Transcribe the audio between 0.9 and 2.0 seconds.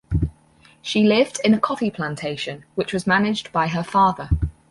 lived in a coffee